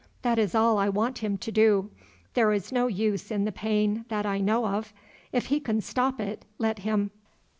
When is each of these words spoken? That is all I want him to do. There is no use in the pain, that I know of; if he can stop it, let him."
That 0.23 0.39
is 0.39 0.55
all 0.55 0.79
I 0.79 0.89
want 0.89 1.19
him 1.19 1.37
to 1.37 1.51
do. 1.51 1.91
There 2.33 2.51
is 2.53 2.71
no 2.71 2.87
use 2.87 3.29
in 3.29 3.45
the 3.45 3.51
pain, 3.51 4.03
that 4.09 4.25
I 4.25 4.39
know 4.39 4.65
of; 4.65 4.91
if 5.31 5.45
he 5.45 5.59
can 5.59 5.79
stop 5.79 6.19
it, 6.19 6.43
let 6.57 6.79
him." 6.79 7.11